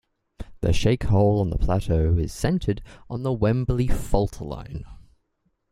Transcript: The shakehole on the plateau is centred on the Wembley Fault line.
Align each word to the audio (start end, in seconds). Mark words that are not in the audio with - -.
The 0.61 0.69
shakehole 0.69 1.41
on 1.41 1.51
the 1.51 1.59
plateau 1.59 2.17
is 2.17 2.33
centred 2.33 2.81
on 3.07 3.21
the 3.21 3.31
Wembley 3.31 3.85
Fault 3.87 4.41
line. 4.41 4.83